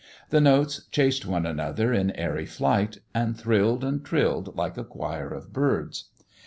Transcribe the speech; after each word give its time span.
The 0.31 0.41
notes 0.41 0.85
chased 0.89 1.27
one 1.27 1.45
another 1.45 1.93
in 1.93 2.09
airy 2.13 2.47
flight, 2.47 3.01
and 3.13 3.37
thrilled 3.37 3.83
and 3.83 4.03
trilled 4.03 4.55
like 4.55 4.75
a 4.75 4.83
choir 4.83 5.29
of 5.31 5.53
birds. 5.53 6.05